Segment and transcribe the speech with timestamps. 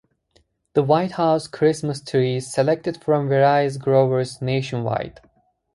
[0.73, 5.19] The White House Christmas tree is selected from various growers nationwide.